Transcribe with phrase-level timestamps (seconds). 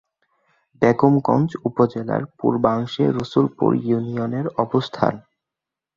[0.81, 5.13] বেগমগঞ্জ উপজেলার পূর্বাংশে রসুলপুর ইউনিয়নের অবস্থান।